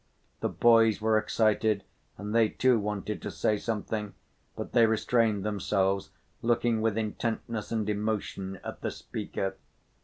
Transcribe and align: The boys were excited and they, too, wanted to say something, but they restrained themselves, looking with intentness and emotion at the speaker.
The 0.39 0.49
boys 0.49 0.99
were 0.99 1.19
excited 1.19 1.83
and 2.17 2.33
they, 2.33 2.49
too, 2.49 2.79
wanted 2.79 3.21
to 3.21 3.29
say 3.29 3.59
something, 3.59 4.15
but 4.55 4.71
they 4.71 4.87
restrained 4.87 5.45
themselves, 5.45 6.09
looking 6.41 6.81
with 6.81 6.97
intentness 6.97 7.71
and 7.71 7.87
emotion 7.87 8.59
at 8.63 8.81
the 8.81 8.89
speaker. 8.89 9.57